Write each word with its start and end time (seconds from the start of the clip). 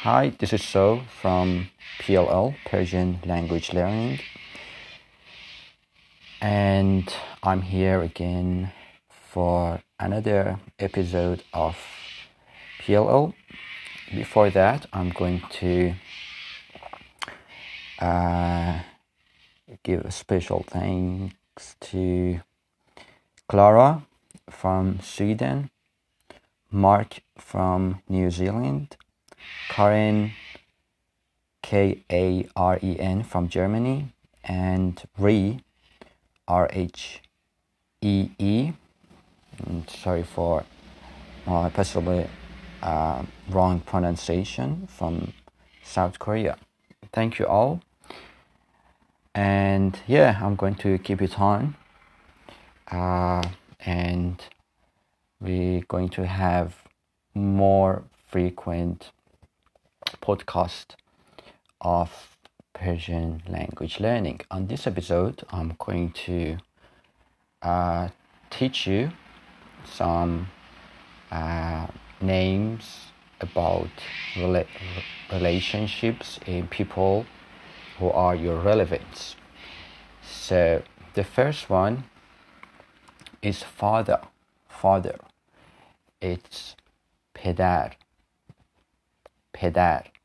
Hi, 0.00 0.28
this 0.38 0.52
is 0.52 0.62
Soh 0.62 1.00
from 1.22 1.70
PLL, 2.00 2.54
Persian 2.66 3.18
Language 3.24 3.72
Learning. 3.72 4.20
And 6.40 7.12
I'm 7.42 7.62
here 7.62 8.02
again 8.02 8.72
for 9.08 9.80
another 9.98 10.60
episode 10.78 11.42
of 11.52 11.78
PLL. 12.82 13.32
Before 14.12 14.50
that, 14.50 14.86
I'm 14.92 15.10
going 15.10 15.42
to 15.62 15.94
uh, 17.98 18.80
give 19.82 20.02
a 20.04 20.12
special 20.12 20.62
thanks 20.68 21.74
to 21.80 22.42
Clara 23.48 24.02
from 24.50 25.00
Sweden, 25.00 25.70
Mark 26.70 27.20
from 27.38 28.02
New 28.08 28.30
Zealand, 28.30 28.96
Karen 29.68 30.32
K 31.62 32.04
A 32.10 32.48
R 32.56 32.78
E 32.82 32.98
N 32.98 33.22
from 33.22 33.48
Germany, 33.48 34.12
and 34.44 35.02
Rhee 35.18 35.60
R 36.46 36.68
H 36.72 37.20
E 38.00 38.30
E. 38.38 38.72
Sorry 39.88 40.22
for 40.22 40.64
my 41.46 41.70
possibly 41.70 42.26
uh, 42.82 43.22
wrong 43.48 43.80
pronunciation 43.80 44.86
from 44.86 45.32
South 45.82 46.18
Korea. 46.18 46.56
Thank 47.12 47.38
you 47.38 47.46
all. 47.46 47.80
And 49.34 49.98
yeah, 50.06 50.38
I'm 50.42 50.56
going 50.56 50.74
to 50.76 50.98
keep 50.98 51.22
it 51.22 51.38
on. 51.40 51.74
Uh, 52.90 53.42
and 53.80 54.42
we're 55.40 55.82
going 55.88 56.08
to 56.10 56.26
have 56.26 56.76
more 57.34 58.04
frequent 58.28 59.10
podcast 60.26 60.96
of 61.80 62.36
Persian 62.72 63.42
language 63.48 64.00
learning. 64.00 64.40
On 64.50 64.66
this 64.66 64.86
episode, 64.88 65.44
I'm 65.50 65.76
going 65.78 66.10
to 66.26 66.58
uh, 67.62 68.08
teach 68.50 68.88
you 68.88 69.12
some 69.84 70.48
uh, 71.30 71.86
names 72.20 73.12
about 73.40 73.88
rela- 74.34 74.66
relationships 75.32 76.40
in 76.44 76.66
people 76.66 77.24
who 77.98 78.10
are 78.10 78.34
your 78.34 78.58
relevants. 78.60 79.36
So 80.22 80.82
the 81.14 81.22
first 81.22 81.70
one 81.70 82.04
is 83.42 83.62
father. 83.62 84.20
Father. 84.68 85.18
It's 86.20 86.74
pedar. 87.32 87.92
Pedar. 89.52 90.15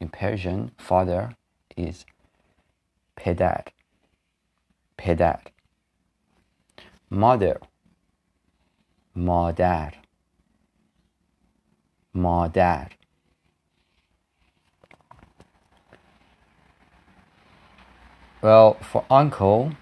In 0.00 0.08
Persian, 0.08 0.72
father 0.78 1.36
is 1.76 2.06
pedar. 3.16 3.64
Pedar. 4.96 5.42
Mother. 7.10 7.60
Madar. 9.14 9.92
Madar. 12.14 12.88
Well, 18.42 18.78
for 18.80 19.04
uncle, 19.10 19.72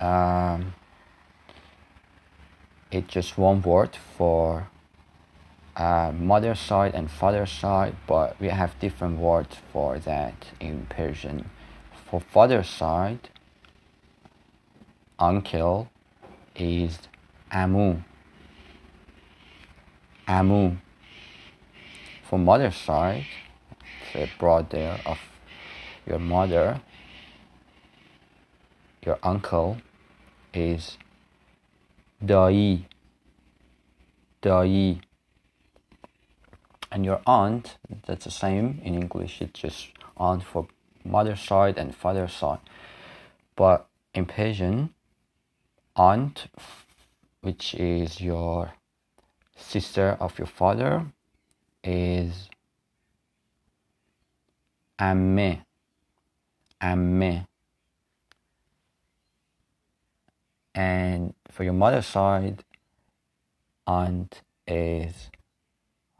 um, 0.00 0.72
it's 2.90 3.12
just 3.12 3.36
one 3.36 3.60
word 3.60 3.96
for 4.16 4.70
uh, 5.76 6.12
mother 6.16 6.54
side 6.54 6.94
and 6.94 7.10
father 7.10 7.46
side, 7.46 7.96
but 8.06 8.40
we 8.40 8.48
have 8.48 8.78
different 8.78 9.18
words 9.18 9.56
for 9.72 9.98
that 9.98 10.46
in 10.60 10.86
Persian. 10.88 11.50
For 12.08 12.20
father 12.20 12.62
side, 12.62 13.28
uncle 15.18 15.88
is 16.54 16.98
amu. 17.50 17.96
Amu. 20.28 20.76
For 22.28 22.38
mother 22.38 22.70
side, 22.70 23.26
the 24.12 24.28
brother 24.38 25.00
of 25.04 25.18
your 26.06 26.18
mother, 26.18 26.80
your 29.04 29.18
uncle 29.22 29.78
is 30.52 30.96
dai. 32.24 32.86
Dai. 34.40 35.00
And 36.94 37.04
your 37.04 37.20
aunt, 37.26 37.76
that's 38.06 38.24
the 38.24 38.30
same 38.30 38.80
in 38.84 38.94
English, 38.94 39.42
it's 39.42 39.58
just 39.58 39.88
aunt 40.16 40.44
for 40.44 40.68
mother 41.04 41.34
side 41.34 41.76
and 41.76 41.92
father 41.92 42.28
side. 42.28 42.60
But 43.56 43.88
in 44.14 44.26
Persian, 44.26 44.94
aunt, 45.96 46.46
which 47.40 47.74
is 47.74 48.20
your 48.20 48.74
sister 49.56 50.16
of 50.20 50.38
your 50.38 50.46
father, 50.46 51.06
is 51.82 52.48
amme. 54.96 55.64
Amme. 56.80 57.48
And 60.76 61.34
for 61.50 61.64
your 61.64 61.72
mother's 61.72 62.06
side, 62.06 62.62
aunt 63.84 64.42
is 64.68 65.30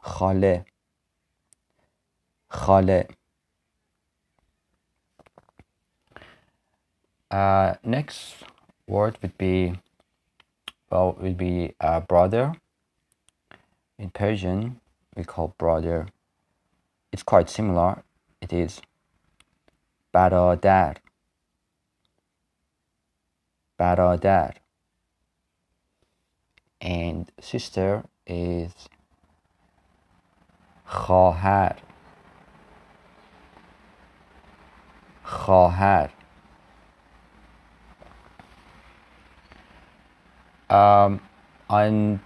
khale. 0.04 0.64
Khale. 2.50 3.06
Uh, 7.30 7.74
next 7.84 8.34
word 8.86 9.16
would 9.22 9.38
be, 9.38 9.78
well, 10.90 11.16
would 11.20 11.36
be 11.36 11.74
uh, 11.80 12.00
brother. 12.00 12.54
In 13.98 14.10
Persian, 14.10 14.80
we 15.16 15.24
call 15.24 15.54
brother. 15.58 16.08
It's 17.12 17.22
quite 17.22 17.48
similar. 17.50 18.02
It 18.40 18.52
is 18.52 18.80
برادر 20.14 20.94
برادر 23.78 24.50
and 26.80 27.30
sister 27.40 28.04
is 28.26 28.72
خواهر 30.86 31.76
خواهر 35.24 36.10
um, 40.70 41.20
on 41.68 42.20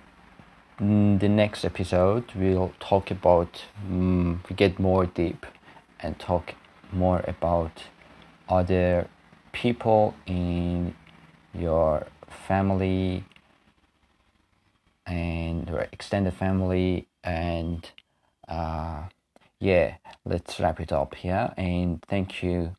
the 0.79 1.29
next 1.29 1.65
episode 1.65 2.25
we'll 2.35 2.73
talk 2.81 3.11
about 3.11 3.65
um, 3.87 4.43
we 4.49 4.57
get 4.57 4.79
more 4.79 5.07
deep 5.07 5.47
and 6.01 6.19
talk 6.19 6.55
more 6.93 7.25
about 7.27 7.85
other 8.49 9.07
people 9.53 10.15
in 10.27 10.95
your 11.55 12.07
family 12.29 13.25
and 15.07 15.69
your 15.69 15.87
extended 15.93 16.35
family 16.35 17.07
and 17.23 17.91
uh, 18.50 19.04
yeah 19.60 19.96
let's 20.26 20.60
wrap 20.60 20.80
it 20.80 20.92
up 20.92 21.16
here 21.16 21.54
and 21.56 22.02
thank 22.04 22.44
you 22.44 22.76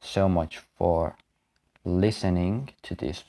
so 0.00 0.28
much 0.28 0.58
for 0.76 1.16
listening 1.84 2.70
to 2.82 2.94
this 2.94 3.24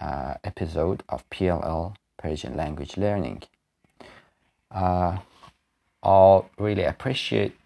uh, 0.00 0.34
episode 0.44 1.02
of 1.08 1.28
PLL 1.30 1.94
Persian 2.16 2.56
language 2.56 2.96
learning. 2.96 3.42
Uh, 4.70 5.18
I'll 6.02 6.50
really 6.58 6.84
appreciate 6.84 7.56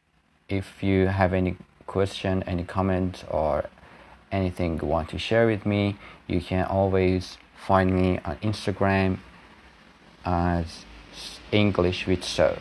if 0.48 0.82
you 0.82 1.06
have 1.06 1.32
any 1.32 1.56
question, 1.86 2.42
any 2.44 2.64
comment, 2.64 3.24
or 3.30 3.68
anything 4.32 4.78
you 4.80 4.88
want 4.88 5.08
to 5.10 5.18
share 5.18 5.46
with 5.46 5.64
me. 5.64 5.96
You 6.26 6.40
can 6.40 6.64
always 6.66 7.38
find 7.54 7.94
me 7.94 8.18
on 8.24 8.36
Instagram 8.36 9.18
as 10.24 10.84
English 11.52 12.06
with 12.06 12.24
Soh 12.24 12.58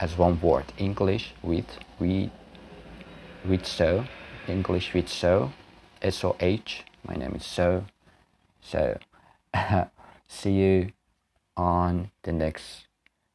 as 0.00 0.16
one 0.16 0.40
word 0.40 0.64
English 0.78 1.32
with 1.42 1.66
we 1.98 2.30
with 3.44 3.66
Soh 3.66 4.04
English 4.48 4.94
with 4.94 5.08
Soh 5.08 5.52
S 6.02 6.24
O 6.24 6.36
H 6.40 6.84
my 7.06 7.14
name 7.14 7.34
is 7.34 7.44
so 7.44 7.84
so 8.60 8.98
see 10.28 10.52
you 10.52 10.92
on 11.56 12.10
the 12.22 12.32
next 12.32 12.86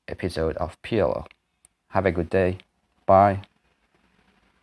episode 0.08 0.58
of 0.58 0.82
PLL. 0.82 1.28
Have 1.90 2.06
a 2.06 2.12
good 2.12 2.30
day. 2.30 2.58
Bye. 3.06 3.42